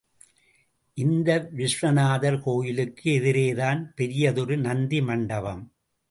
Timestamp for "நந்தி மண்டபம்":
4.57-5.61